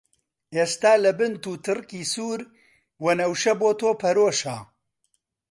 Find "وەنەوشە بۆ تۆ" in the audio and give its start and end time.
3.03-3.89